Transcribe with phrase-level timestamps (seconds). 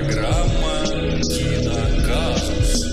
[0.00, 0.86] Программа
[1.20, 2.84] «Киноказус».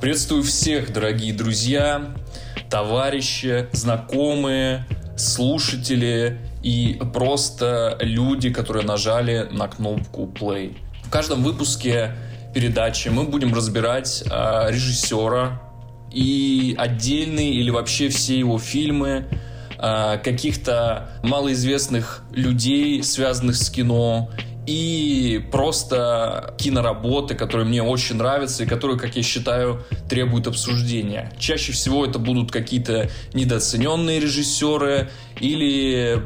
[0.00, 2.14] Приветствую всех, дорогие друзья,
[2.70, 10.74] товарищи, знакомые, слушатели и просто люди, которые нажали на кнопку play.
[11.04, 12.12] В каждом выпуске
[12.54, 15.60] передачи мы будем разбирать э, режиссера
[16.10, 19.26] и отдельные или вообще все его фильмы,
[19.86, 24.30] э, каких-то малоизвестных людей, связанных с кино,
[24.66, 31.32] и просто киноработы, которые мне очень нравятся и которые, как я считаю, требуют обсуждения.
[31.38, 35.10] Чаще всего это будут какие-то недооцененные режиссеры
[35.40, 36.20] или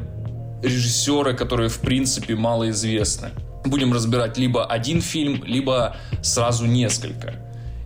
[0.62, 3.30] режиссеры, которые в принципе малоизвестны.
[3.64, 7.34] Будем разбирать либо один фильм, либо сразу несколько.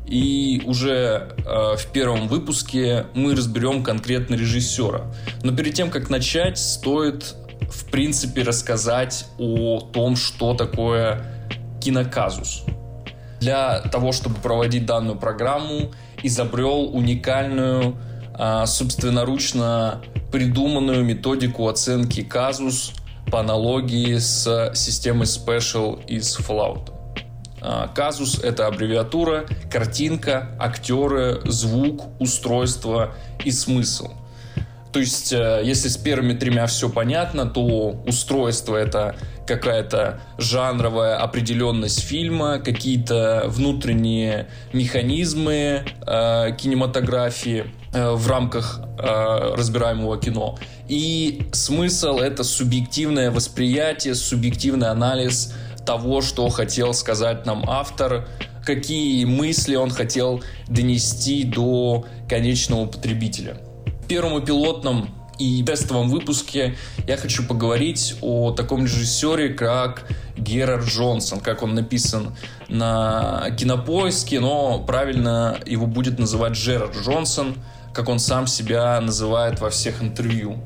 [0.07, 5.13] И уже э, в первом выпуске мы разберем конкретно режиссера.
[5.43, 7.35] Но перед тем, как начать, стоит
[7.71, 11.25] в принципе рассказать о том, что такое
[11.81, 12.65] киноказус.
[13.41, 15.93] Для того, чтобы проводить данную программу,
[16.23, 17.97] изобрел уникальную,
[18.35, 22.93] а, собственноручно придуманную методику оценки казус
[23.31, 26.94] по аналогии с системой Special из Fallout.
[27.67, 34.11] А, казус— это аббревиатура, картинка, актеры, звук, устройство и смысл—
[34.95, 41.99] то есть, э, если с первыми тремя все понятно, то устройство это какая-то жанровая определенность
[41.99, 50.61] фильма, какие-то внутренние механизмы э, кинематографии э, в рамках э, разбираемого кино.
[50.87, 55.55] И смысл это субъективное восприятие, субъективный анализ
[55.85, 58.29] того, что хотел сказать нам автор,
[58.65, 63.59] какие мысли он хотел донести до конечного потребителя
[64.07, 65.09] первом и пилотном
[65.39, 66.77] и тестовом выпуске
[67.09, 72.37] я хочу поговорить о таком режиссере, как Герард Джонсон, как он написан
[72.69, 77.57] на кинопоиске, но правильно его будет называть Джерард Джонсон,
[77.93, 80.59] как он сам себя называет во всех интервью.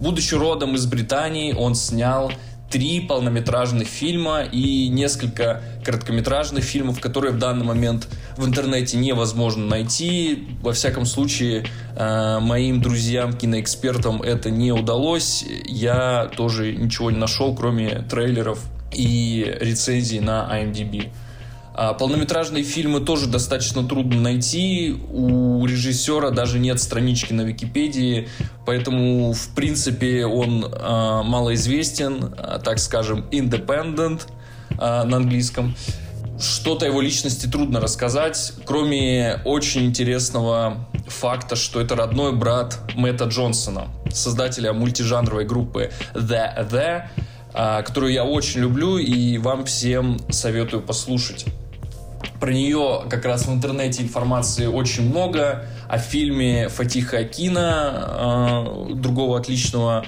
[0.00, 2.32] Будучи родом из Британии, он снял
[2.72, 10.48] три полнометражных фильма и несколько короткометражных фильмов, которые в данный момент в интернете невозможно найти.
[10.62, 15.44] Во всяком случае, э, моим друзьям, киноэкспертам это не удалось.
[15.66, 21.10] Я тоже ничего не нашел, кроме трейлеров и рецензий на IMDb.
[21.74, 24.94] А полнометражные фильмы тоже достаточно трудно найти.
[25.10, 28.28] У режиссера даже нет странички на Википедии,
[28.66, 34.22] поэтому, в принципе, он э, малоизвестен, э, так скажем, independent
[34.78, 35.74] на английском.
[36.40, 43.88] Что-то его личности трудно рассказать, кроме очень интересного факта, что это родной брат Мэтта Джонсона,
[44.10, 46.68] создателя мультижанровой группы The
[47.52, 51.44] The, которую я очень люблю и вам всем советую послушать.
[52.42, 55.64] Про нее как раз в интернете информации очень много.
[55.88, 60.04] О фильме Фатиха Акина, э, другого отличного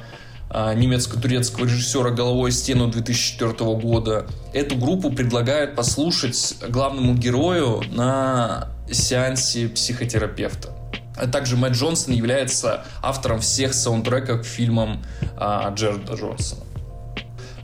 [0.51, 4.27] э, немецко-турецкого режиссера «Головой стену» 2004 года.
[4.53, 10.71] Эту группу предлагают послушать главному герою на сеансе психотерапевта.
[11.17, 15.05] А также Мэтт Джонсон является автором всех саундтреков к фильмам
[15.39, 16.63] э, Джерда Джонсона.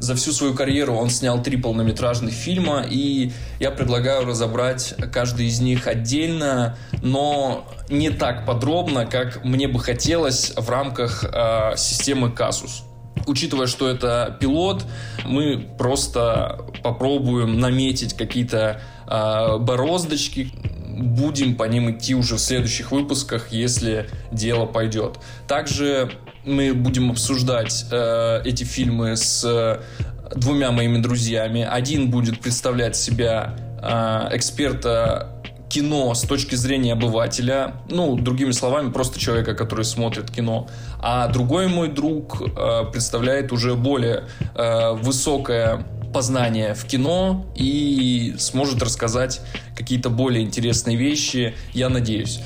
[0.01, 5.61] За всю свою карьеру он снял три полнометражных фильма, и я предлагаю разобрать каждый из
[5.61, 12.85] них отдельно, но не так подробно, как мне бы хотелось в рамках э, системы Казус.
[13.27, 14.87] Учитывая, что это пилот,
[15.27, 20.51] мы просто попробуем наметить какие-то э, бороздочки,
[20.89, 25.19] будем по ним идти уже в следующих выпусках, если дело пойдет.
[25.47, 26.11] Также
[26.51, 29.81] мы будем обсуждать э, эти фильмы с э,
[30.35, 31.67] двумя моими друзьями.
[31.69, 35.41] Один будет представлять себя э, эксперта
[35.71, 40.69] кино с точки зрения обывателя, ну, другими словами, просто человека, который смотрит кино.
[41.01, 44.25] А другой мой друг э, представляет уже более
[44.55, 49.41] э, высокое познание в кино и сможет рассказать
[49.77, 52.41] какие-то более интересные вещи, я надеюсь.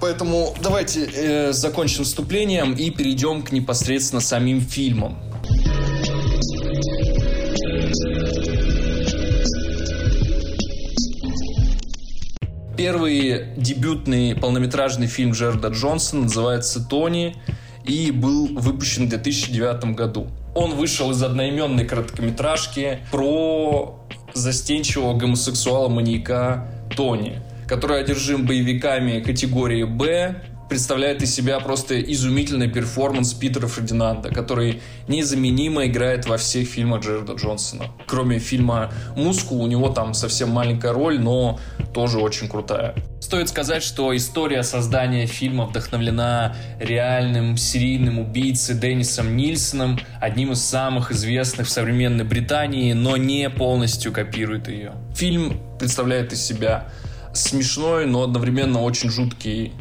[0.00, 5.18] Поэтому давайте э, закончим вступлением и перейдем к непосредственно самим фильмам.
[12.76, 17.34] Первый дебютный полнометражный фильм Джерда Джонсона называется «Тони»
[17.84, 20.28] и был выпущен в 2009 году.
[20.54, 23.98] Он вышел из одноименной короткометражки про
[24.34, 33.68] застенчивого гомосексуала-маньяка Тони– который одержим боевиками категории «Б», представляет из себя просто изумительный перформанс Питера
[33.68, 37.84] Фердинанда, который незаменимо играет во всех фильмах Джерда Джонсона.
[38.06, 41.60] Кроме фильма «Мускул», у него там совсем маленькая роль, но
[41.94, 42.94] тоже очень крутая.
[43.20, 51.12] Стоит сказать, что история создания фильма вдохновлена реальным серийным убийцей Деннисом Нильсоном, одним из самых
[51.12, 54.92] известных в современной Британии, но не полностью копирует ее.
[55.14, 56.88] Фильм представляет из себя
[57.36, 59.72] смешной, но одновременно очень жуткий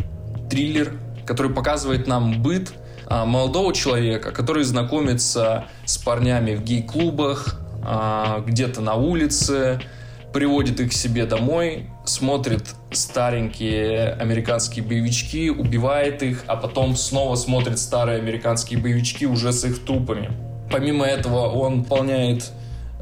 [0.49, 0.93] триллер,
[1.25, 2.73] который показывает нам быт
[3.07, 9.79] а, молодого человека, который знакомится с парнями в гей-клубах, а, где-то на улице,
[10.33, 17.79] приводит их к себе домой, смотрит старенькие американские боевички, убивает их, а потом снова смотрит
[17.79, 20.31] старые американские боевички уже с их трупами.
[20.69, 22.51] Помимо этого он выполняет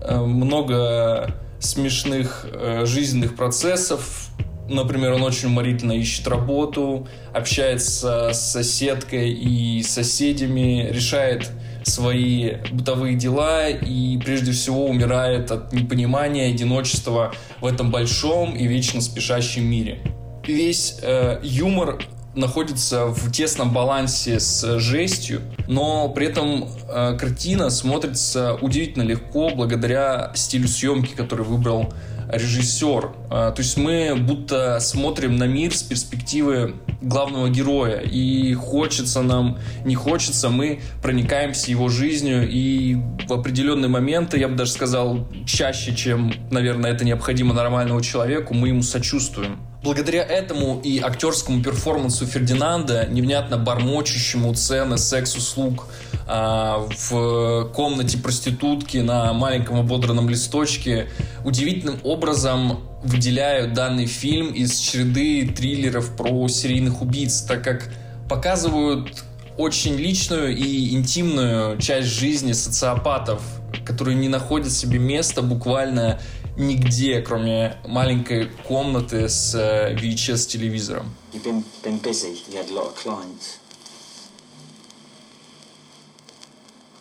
[0.01, 1.33] э, много
[1.63, 4.29] смешных э, жизненных процессов,
[4.69, 11.51] Например, он очень уморительно ищет работу, общается с соседкой и соседями, решает
[11.83, 19.01] свои бытовые дела и прежде всего умирает от непонимания, одиночества в этом большом и вечно
[19.01, 19.99] спешащем мире.
[20.47, 21.99] Весь э, юмор
[22.35, 30.31] находится в тесном балансе с жестью, но при этом э, картина смотрится удивительно легко благодаря
[30.35, 31.93] стилю съемки, который выбрал
[32.33, 33.11] режиссер.
[33.29, 37.99] А, то есть мы будто смотрим на мир с перспективы главного героя.
[37.99, 42.49] И хочется нам, не хочется, мы проникаемся его жизнью.
[42.49, 42.97] И
[43.27, 48.69] в определенные моменты, я бы даже сказал, чаще, чем, наверное, это необходимо нормальному человеку, мы
[48.69, 49.59] ему сочувствуем.
[49.83, 55.87] Благодаря этому и актерскому перформансу Фердинанда, невнятно бормочущему цены секс-услуг
[56.25, 61.09] а, в комнате проститутки на маленьком ободранном листочке,
[61.43, 67.89] удивительным образом выделяют данный фильм из череды триллеров про серийных убийц, так как
[68.29, 69.25] показывают
[69.57, 73.41] очень личную и интимную часть жизни социопатов,
[73.83, 76.21] которые не находят себе места буквально
[76.57, 81.09] нигде, кроме маленькой комнаты с VHS-телевизором.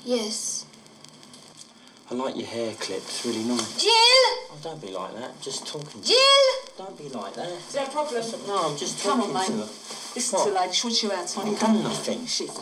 [0.04, 0.64] Yes.
[2.10, 3.08] I like your hair clipped.
[3.08, 3.80] It's really nice.
[3.80, 3.90] Jill!
[4.50, 5.40] Oh, don't be like that.
[5.40, 6.02] Just talking.
[6.02, 6.16] Jill!
[6.76, 7.48] Don't be like that.
[7.48, 8.22] Is there a problem?
[8.46, 9.60] No, I'm just Come talking on, to mate.
[9.60, 9.68] her.
[10.14, 10.44] Listen What?
[10.44, 10.72] to the lady.
[10.74, 11.46] She wants you outside.
[11.48, 11.92] I've Come done on.
[11.92, 12.26] nothing.
[12.26, 12.58] Shift.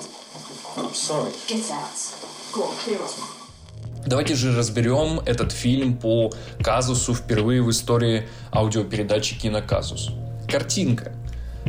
[0.76, 1.32] I'm sorry.
[1.48, 1.90] Get out.
[2.52, 3.39] Go on, clear off.
[4.06, 6.32] Давайте же разберем этот фильм по
[6.62, 10.10] казусу впервые в истории аудиопередачи «Киноказус».
[10.48, 11.12] Картинка.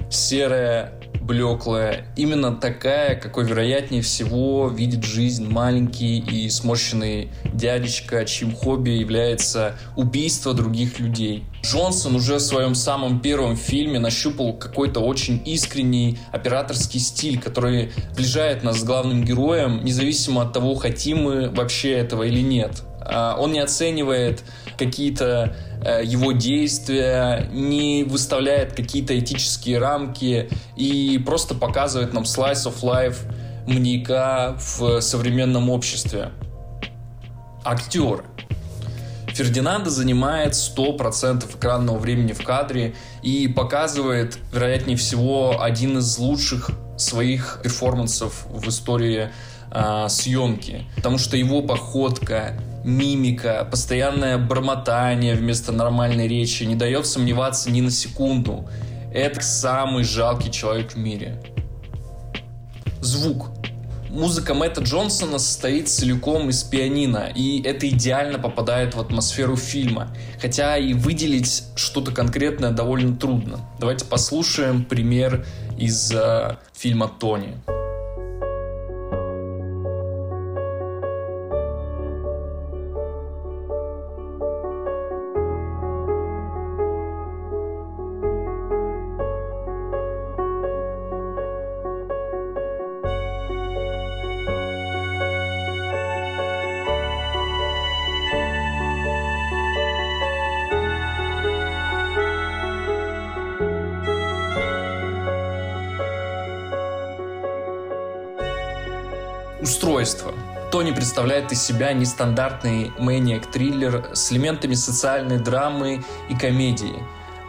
[0.10, 8.92] Серая, блеклая, именно такая, какой вероятнее всего видит жизнь маленький и сморщенный дядечка, чьим хобби
[8.92, 11.46] является убийство других людей.
[11.64, 18.64] Джонсон уже в своем самом первом фильме нащупал какой-то очень искренний операторский стиль, который сближает
[18.64, 22.84] нас с главным героем, независимо от того, хотим мы вообще этого или нет.
[23.02, 24.44] А, Он не оценивает
[24.78, 32.82] какие-то э, его действия, не выставляет какие-то этические рамки и просто показывает нам slice of
[32.82, 33.18] life
[33.68, 36.32] маньяка в современном обществе.
[37.64, 38.24] Актеры.
[39.28, 47.60] Фердинанда занимает 100% экранного времени в кадре и показывает, вероятнее всего, один из лучших своих
[47.64, 49.30] перформансов в истории
[49.72, 50.86] а, съемки.
[50.98, 57.92] Потому что его походка, мимика, постоянное бормотание вместо нормальной речи не дает сомневаться ни на
[57.92, 58.70] секунду.
[59.14, 61.42] Это самый жалкий человек в мире.
[63.02, 63.50] Звук.
[64.10, 70.14] Музыка Мэтта Джонсона состоит целиком из пианино, и это идеально попадает в атмосферу фильма.
[70.42, 73.60] Хотя и выделить что-то конкретное довольно трудно.
[73.80, 75.46] Давайте послушаем пример
[75.78, 77.58] из э, фильма «Тони».
[109.72, 110.34] Устройство.
[110.70, 117.02] Тони представляет из себя нестандартный мэниак-триллер с элементами социальной драмы и комедии.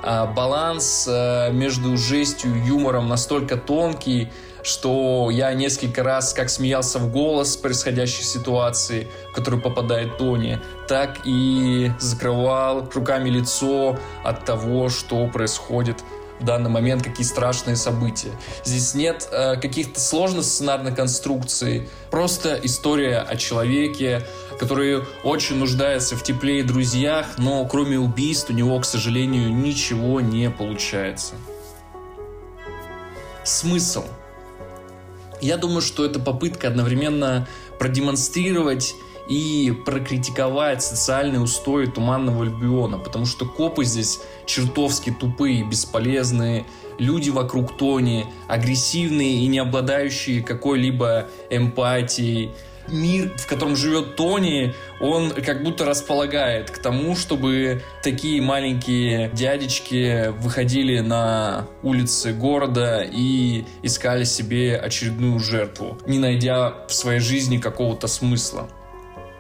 [0.05, 4.31] А баланс э, между жестью и юмором настолько тонкий,
[4.63, 11.23] что я несколько раз как смеялся в голос происходящей ситуации, в которую попадает Тони, так
[11.25, 15.97] и закрывал руками лицо от того, что происходит
[16.43, 18.33] в данный момент, какие страшные события.
[18.65, 24.27] Здесь нет э, каких-то сложных сценарных конструкций, просто история о человеке,
[24.59, 30.21] который очень нуждается в тепле и друзьях, но кроме убийств у него, к сожалению, ничего
[30.21, 31.35] не получается.
[33.45, 34.05] Смысл.
[35.41, 38.95] Я думаю, что это попытка одновременно продемонстрировать
[39.29, 46.65] и прокритиковать социальные устои Туманного Альбиона, потому что копы здесь чертовски тупые, бесполезные,
[46.99, 52.51] люди вокруг Тони агрессивные и не обладающие какой-либо эмпатией,
[52.89, 60.29] мир, в котором живет Тони, он как будто располагает к тому, чтобы такие маленькие дядечки
[60.41, 68.07] выходили на улицы города и искали себе очередную жертву, не найдя в своей жизни какого-то
[68.07, 68.69] смысла.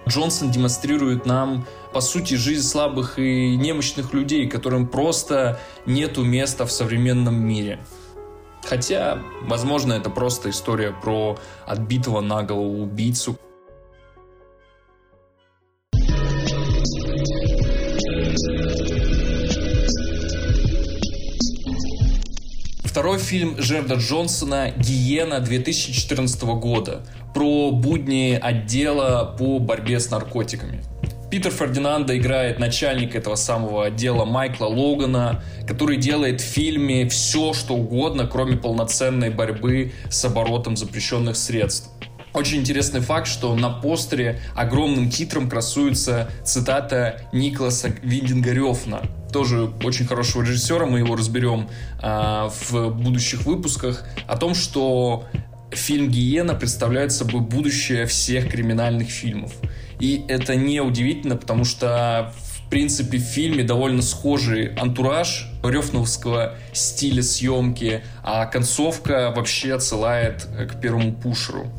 [0.09, 6.73] Джонсон демонстрирует нам, по сути, жизнь слабых и немощных людей, которым просто нету места в
[6.73, 7.78] современном мире.
[8.64, 13.37] Хотя, возможно, это просто история про отбитого на голову убийцу.
[22.92, 27.00] Второй фильм Жерда Джонсона «Гиена» 2014 года
[27.32, 30.84] про будни отдела по борьбе с наркотиками.
[31.30, 37.76] Питер Фердинанда играет начальник этого самого отдела Майкла Логана, который делает в фильме все, что
[37.76, 41.88] угодно, кроме полноценной борьбы с оборотом запрещенных средств.
[42.34, 49.00] Очень интересный факт, что на постере огромным титром красуется цитата Николаса Виндингарёфна,
[49.33, 51.69] тоже очень хорошего режиссера, мы его разберем
[52.01, 55.27] а, в будущих выпусках, о том, что
[55.71, 59.53] фильм «Гиена» представляет собой будущее всех криминальных фильмов.
[59.99, 62.33] И это не удивительно, потому что
[62.67, 70.81] в принципе, в фильме довольно схожий антураж рёфновского стиля съемки, а концовка вообще отсылает к
[70.81, 71.71] первому пушеру.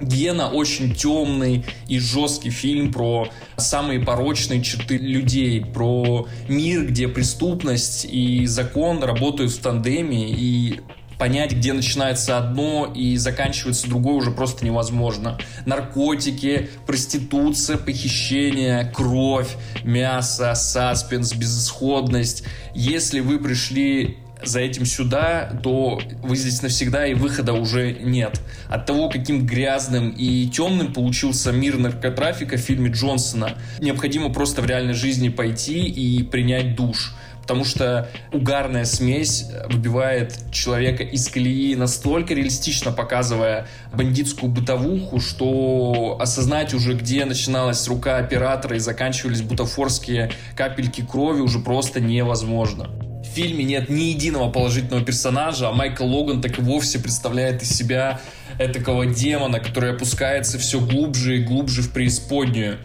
[0.00, 8.04] Гена очень темный и жесткий фильм про самые порочные черты людей, про мир, где преступность
[8.04, 10.80] и закон работают в тандеме, и
[11.18, 15.38] понять, где начинается одно и заканчивается другое уже просто невозможно.
[15.66, 22.44] Наркотики, проституция, похищение, кровь, мясо, саспенс, безысходность.
[22.74, 28.40] Если вы пришли за этим сюда, то вы здесь навсегда и выхода уже нет.
[28.68, 34.66] От того, каким грязным и темным получился мир наркотрафика в фильме Джонсона, необходимо просто в
[34.66, 37.14] реальной жизни пойти и принять душ
[37.48, 46.74] потому что угарная смесь выбивает человека из колеи настолько реалистично показывая бандитскую бытовуху, что осознать
[46.74, 52.90] уже, где начиналась рука оператора и заканчивались бутафорские капельки крови уже просто невозможно.
[53.28, 57.70] В фильме нет ни единого положительного персонажа, а Майкл Логан так и вовсе представляет из
[57.70, 58.20] себя
[58.58, 62.78] этакого демона, который опускается все глубже и глубже в преисподнюю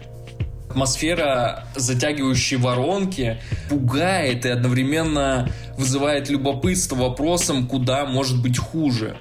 [0.74, 3.38] атмосфера затягивающей воронки
[3.70, 5.48] пугает и одновременно
[5.78, 9.16] вызывает любопытство вопросом, куда может быть хуже.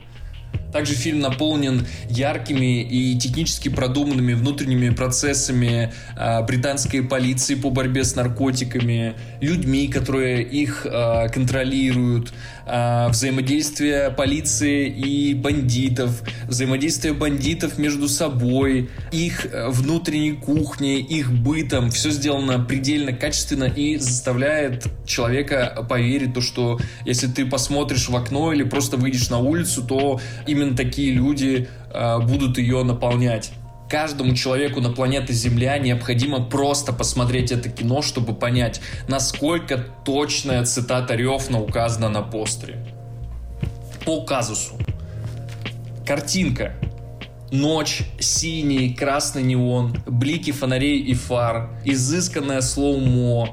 [0.74, 8.16] Также фильм наполнен яркими и технически продуманными внутренними процессами э, британской полиции по борьбе с
[8.16, 12.34] наркотиками, людьми, которые их э, контролируют,
[12.66, 21.92] э, взаимодействие полиции и бандитов, взаимодействие бандитов между собой, их внутренней кухней, их бытом.
[21.92, 28.52] Все сделано предельно качественно и заставляет человека поверить, то, что если ты посмотришь в окно
[28.54, 33.52] или просто выйдешь на улицу, то именно именно такие люди э, будут ее наполнять.
[33.90, 41.16] Каждому человеку на планете Земля необходимо просто посмотреть это кино, чтобы понять, насколько точная цитата
[41.16, 42.84] Рёфна указана на постере.
[44.06, 44.74] По казусу.
[46.08, 46.74] Картинка.
[47.52, 53.50] Ночь, синий, красный неон, блики фонарей и фар, изысканное слоумо,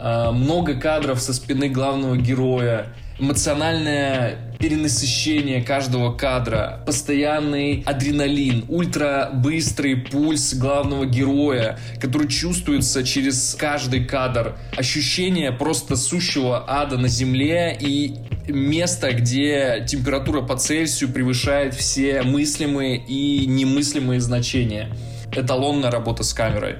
[0.00, 9.96] э, много кадров со спины главного героя, эмоциональное перенасыщение каждого кадра, постоянный адреналин, ультра быстрый
[9.96, 18.14] пульс главного героя, который чувствуется через каждый кадр, ощущение просто сущего ада на земле и
[18.48, 24.90] место, где температура по Цельсию превышает все мыслимые и немыслимые значения.
[25.32, 26.76] Эталонная работа с камерой.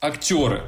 [0.00, 0.62] Актеры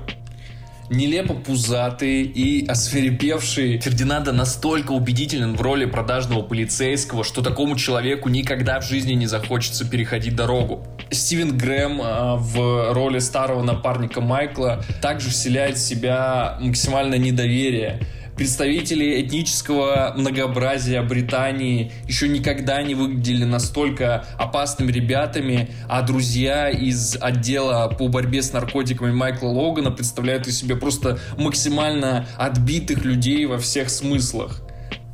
[0.90, 8.80] нелепо пузатый и осверепевший Фердинанда настолько убедителен в роли продажного полицейского, что такому человеку никогда
[8.80, 10.84] в жизни не захочется переходить дорогу.
[11.10, 18.00] Стивен Грэм э, в роли старого напарника Майкла также вселяет в себя максимальное недоверие
[18.38, 27.88] Представители этнического многообразия Британии еще никогда не выглядели настолько опасными ребятами, а друзья из отдела
[27.88, 33.90] по борьбе с наркотиками Майкла Логана представляют из себя просто максимально отбитых людей во всех
[33.90, 34.60] смыслах.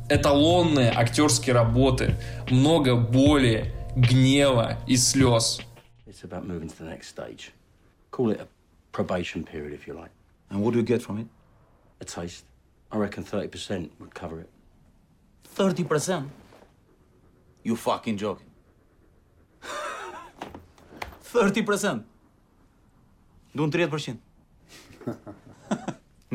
[0.07, 2.17] Эталонные актерские работы,
[2.51, 5.61] много боли, гнева и слез.
[6.05, 7.49] It's about moving to the next stage.
[8.11, 8.47] Call it a
[8.91, 10.11] probation period, if you like.
[10.51, 11.27] And what do you get from it?
[11.99, 12.43] A taste.
[12.91, 14.49] I reckon 30% would cover it.
[15.55, 16.27] 30%?
[17.63, 18.51] You fucking joking.
[21.33, 22.03] 30%?
[23.55, 24.17] Duan 30%.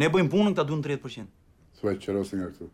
[0.00, 1.26] ne bëjmë punën, këta duan 30%.
[1.80, 2.70] Thuaj qërosi nga këtu.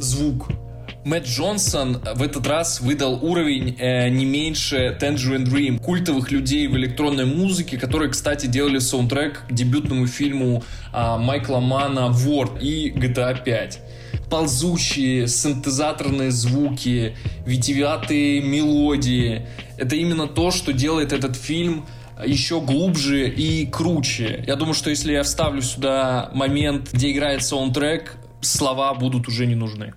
[0.00, 0.69] Zvuk.
[1.02, 6.76] Мэтт Джонсон в этот раз выдал уровень э, не меньше Tangerine Dream, культовых людей в
[6.76, 13.42] электронной музыке, которые, кстати, делали саундтрек к дебютному фильму э, Майкла Мана «Word» и GTA
[13.42, 13.80] 5.
[14.28, 17.16] Ползучие синтезаторные звуки,
[17.46, 19.46] витиеватые мелодии.
[19.78, 21.86] Это именно то, что делает этот фильм
[22.26, 24.44] еще глубже и круче.
[24.46, 29.54] Я думаю, что если я вставлю сюда момент, где играет саундтрек, слова будут уже не
[29.54, 29.94] нужны.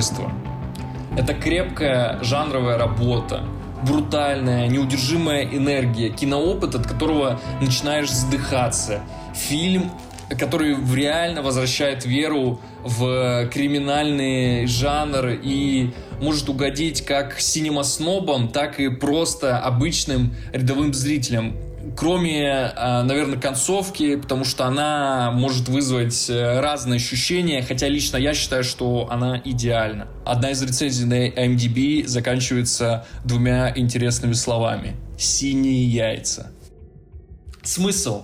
[0.00, 0.32] Устройство.
[1.16, 3.44] Это крепкая жанровая работа,
[3.82, 9.02] брутальная, неудержимая энергия, киноопыт, от которого начинаешь задыхаться.
[9.34, 9.90] Фильм,
[10.38, 19.58] который реально возвращает веру в криминальный жанр и может угодить как синемаснобам, так и просто
[19.58, 21.56] обычным рядовым зрителям
[21.96, 28.34] кроме, а, наверное, концовки, потому что она может вызвать э, разные ощущения, хотя лично я
[28.34, 30.08] считаю, что она идеальна.
[30.24, 34.96] Одна из рецензий на IMDb заканчивается двумя интересными словами.
[35.18, 36.52] «Синие яйца».
[37.62, 38.22] Смысл.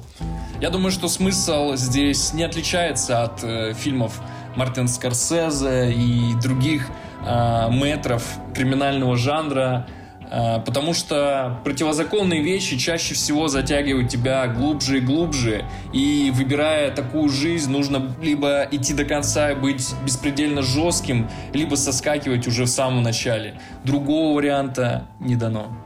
[0.60, 4.20] Я думаю, что смысл здесь не отличается от э, фильмов
[4.56, 6.88] Мартина Скорсезе и других
[7.26, 8.22] э, метров
[8.54, 9.86] криминального жанра.
[10.28, 15.64] А, потому что противозаконные вещи чаще всего затягивают тебя глубже и глубже.
[15.92, 22.46] И выбирая такую жизнь, нужно либо идти до конца и быть беспредельно жестким, либо соскакивать
[22.46, 23.60] уже в самом начале.
[23.84, 25.85] Другого варианта не дано.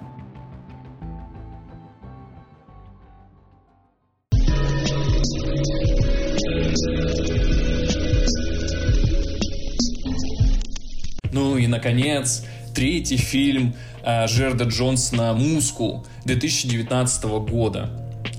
[11.80, 17.88] Наконец, третий фильм э, Жерда Джонсона «Мускул» 2019 года.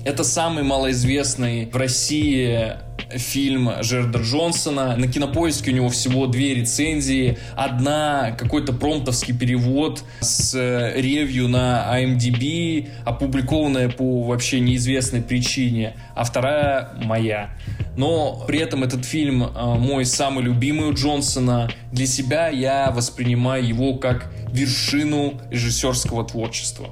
[0.04, 2.76] Это самый малоизвестный в России
[3.16, 4.96] фильм Жерда Джонсона.
[4.96, 7.38] На кинопоиске у него всего две рецензии.
[7.56, 16.24] Одна какой-то промптовский перевод с э, ревью на IMDb, опубликованная по вообще неизвестной причине, а
[16.24, 17.50] вторая моя.
[17.96, 21.70] Но при этом этот фильм э, мой самый любимый у Джонсона.
[21.92, 26.88] Для себя я воспринимаю его как вершину режиссерского творчества.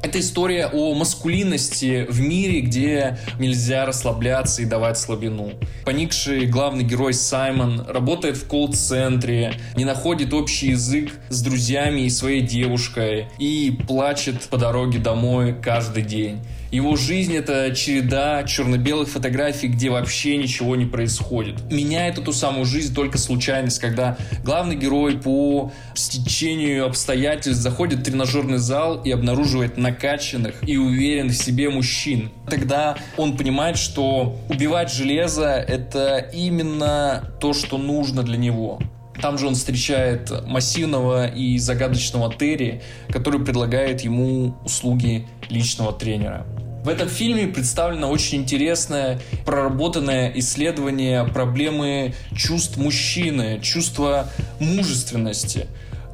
[0.00, 5.54] Это история о маскулинности в мире, где нельзя расслабляться и давать слабину.
[5.84, 12.42] Поникший главный герой Саймон работает в колл-центре, не находит общий язык с друзьями и своей
[12.42, 16.40] девушкой и плачет по дороге домой каждый день.
[16.70, 21.70] Его жизнь— это череда черно-белых фотографий, где вообще ничего не происходит.
[21.70, 28.58] Меняет эту самую жизнь только случайность, когда главный герой по стечению обстоятельств заходит в тренажерный
[28.58, 32.30] зал и обнаруживает накачанных и уверенных в себе мужчин.
[32.50, 38.78] Тогда он понимает, что убивать железо— это именно то, что нужно для него.
[39.20, 46.46] Там же он встречает массивного и загадочного Терри, который предлагает ему услуги личного тренера.
[46.84, 55.66] В этом фильме представлено очень интересное, проработанное исследование проблемы чувств мужчины, чувства мужественности.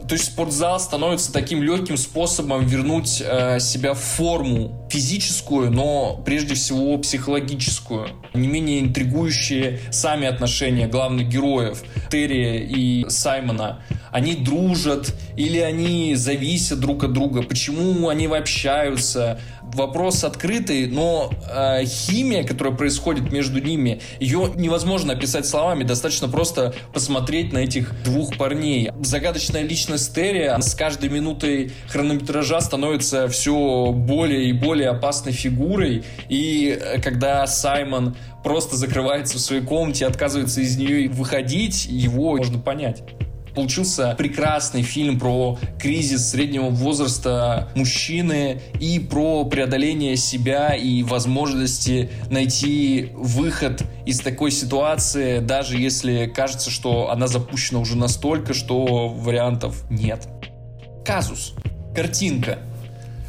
[0.09, 6.55] То есть спортзал становится таким легким способом вернуть э, себя в форму физическую, но прежде
[6.55, 8.09] всего психологическую.
[8.35, 13.83] Не менее интригующие сами отношения главных героев Терри и Саймона.
[14.13, 17.43] Они дружат или они зависят друг от друга?
[17.43, 19.41] Почему они общаются?
[19.75, 25.85] Вопрос открытый, но э, химия, которая происходит между ними, ее невозможно описать словами.
[25.85, 28.91] Достаточно просто посмотреть на этих двух парней.
[29.01, 36.05] Загадочная личность Терри с каждой минутой хронометража становится все более и более опасной фигурой.
[36.29, 42.59] И э, когда Саймон просто закрывается в своей комнате, отказывается из нее выходить, его можно
[42.59, 43.03] понять
[43.55, 53.11] получился прекрасный фильм про кризис среднего возраста мужчины и про преодоление себя и возможности найти
[53.15, 60.29] выход из такой ситуации, даже если кажется, что она запущена уже настолько, что вариантов нет.
[61.05, 61.55] Казус.
[61.95, 62.59] Картинка.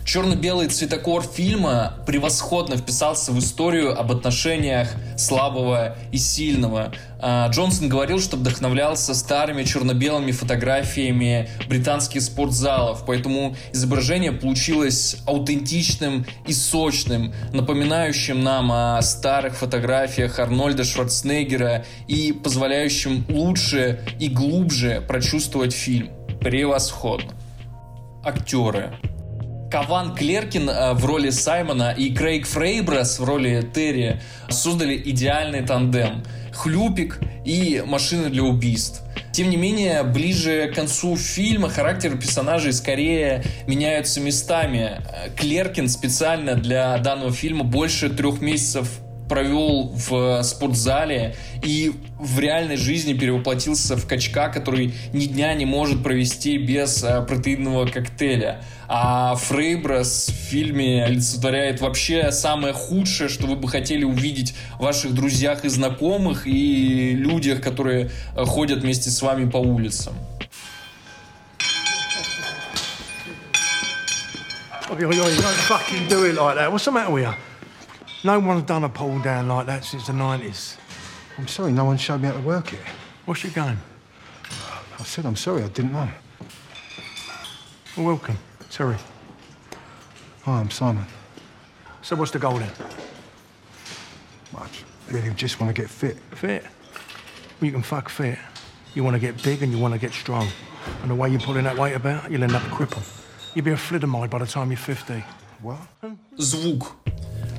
[0.05, 6.93] Черно-белый цветокор фильма превосходно вписался в историю об отношениях слабого и сильного.
[7.19, 16.53] А, Джонсон говорил, что вдохновлялся старыми черно-белыми фотографиями британских спортзалов, поэтому изображение получилось аутентичным и
[16.53, 26.11] сочным, напоминающим нам о старых фотографиях Арнольда Шварценеггера и позволяющим лучше и глубже прочувствовать фильм.
[26.41, 27.31] Превосходно.
[28.23, 28.93] Актеры.
[29.75, 36.23] Каван Клеркин э, в роли Саймона и Крейг Фрейбрас в роли Терри создали идеальный тандем.
[36.53, 39.01] Хлюпик и машины для убийств.
[39.33, 45.01] Тем не менее, ближе к концу фильма характеры персонажей скорее меняются местами.
[45.35, 53.13] Клеркин специально для данного фильма больше трех месяцев провел в спортзале и в реальной жизни
[53.13, 58.61] перевоплотился в качка, который ни дня не может провести без э, протеинового коктейля.
[58.87, 65.13] А Фрейбрас в фильме олицетворяет вообще самое худшее, что вы бы хотели увидеть в ваших
[65.13, 70.13] друзьях и знакомых и людях, которые э, ходят вместе с вами по улицам.
[74.97, 76.71] You, you don't fucking do like that.
[76.71, 77.33] What's the matter with you?
[78.24, 80.76] No one's done a pull down like that since the 90s.
[81.38, 82.80] I'm sorry, no one showed me how to work it.
[83.24, 83.78] What's your game?
[84.98, 86.08] I said I'm sorry, I didn't know.
[87.96, 88.36] Well, welcome.
[88.70, 88.96] Terry.
[90.42, 91.06] Hi, I'm Simon.
[92.02, 92.70] So what's the goal then?
[94.56, 94.66] I
[95.10, 96.18] really just want to get fit.
[96.32, 96.62] Fit?
[96.62, 98.38] Well, you can fuck fit.
[98.94, 100.48] You want to get big and you want to get strong.
[101.02, 103.02] And the way you're pulling that weight about, you'll end up a cripple.
[103.54, 105.24] You'll be a flittermide by the time you're 50.
[105.62, 105.78] What?
[106.36, 106.96] Звук.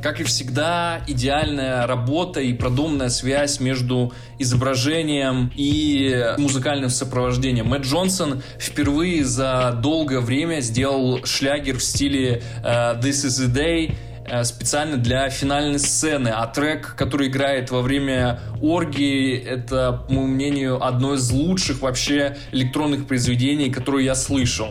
[0.06, 7.66] Как и всегда, идеальная работа и продуманная связь между изображением и музыкальным сопровождением.
[7.66, 13.96] Мэтт Джонсон впервые за долгое время сделал шлягер в стиле uh, This is the Day,
[14.28, 20.28] э, специально для финальной сцены, а трек, который играет во время оргии, это, по моему
[20.28, 24.68] мнению, одно из лучших вообще электронных произведений, которые я слышал.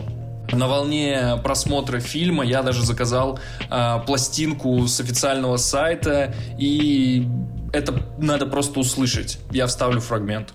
[0.52, 3.38] На волне просмотра фильма я даже заказал
[3.70, 7.26] э, пластинку с официального сайта, и
[7.72, 9.38] это надо просто услышать.
[9.50, 10.54] Я вставлю фрагмент.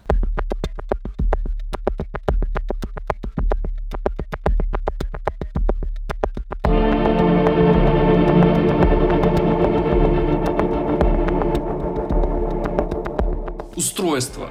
[13.75, 14.49] Устройство.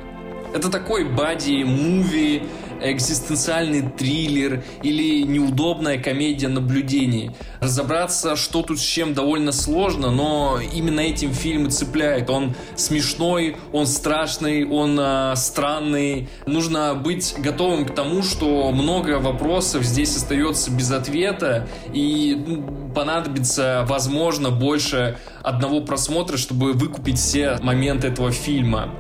[0.55, 2.49] Это такой бади-муви,
[2.83, 7.31] экзистенциальный триллер или неудобная комедия наблюдений.
[7.61, 12.31] Разобраться, что тут с чем, довольно сложно, но именно этим фильм и цепляет.
[12.31, 16.29] Он смешной, он страшный, он э, странный.
[16.47, 23.85] Нужно быть готовым к тому, что много вопросов здесь остается без ответа, и ну, понадобится,
[23.89, 28.91] возможно, больше одного просмотра, чтобы выкупить все моменты этого фильма.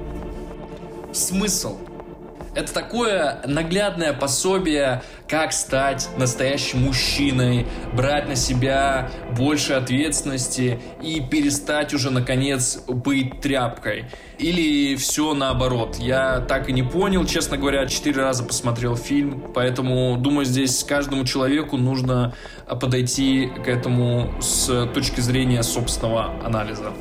[1.12, 1.78] Смысл–
[2.54, 11.94] это такое наглядное пособие, как стать настоящим мужчиной, брать на себя больше ответственности и перестать
[11.94, 14.06] уже, наконец, быть тряпкой.
[14.38, 15.96] Или все наоборот.
[15.98, 21.24] Я так и не понял, честно говоря, четыре раза посмотрел фильм, поэтому, думаю, здесь каждому
[21.24, 22.34] человеку нужно
[22.66, 26.92] подойти к этому с точки зрения собственного анализа.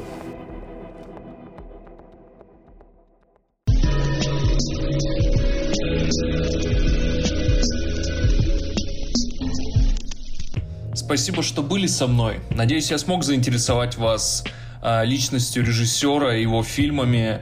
[11.10, 12.39] Спасибо, что были со мной.
[12.52, 14.43] Надеюсь, я смог заинтересовать вас
[14.84, 17.39] э, личностью режиссера его фильмами.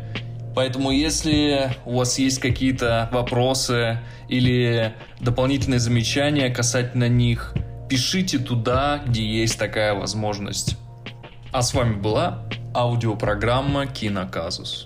[0.56, 4.00] Поэтому, если у вас есть какие-то вопросы
[4.30, 7.56] или дополнительные замечания касательно них,
[7.90, 10.78] пишите туда, где есть такая возможность.
[11.52, 14.86] А с вами была аудиопрограмма «Киноказус».